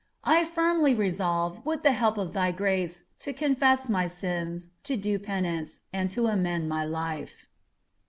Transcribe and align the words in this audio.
I 0.23 0.45
firmly 0.45 0.95
resolve, 0.95 1.63
with 1.63 1.83
the 1.83 1.91
help 1.91 2.17
of 2.17 2.33
Thy 2.33 2.51
grace, 2.51 3.03
to 3.19 3.33
confess 3.33 3.87
my 3.87 4.07
sins, 4.07 4.69
to 4.85 4.97
do 4.97 5.19
penance, 5.19 5.81
and 5.93 6.09
to 6.09 6.25
amend 6.25 6.67
my 6.67 6.83
life. 6.83 7.47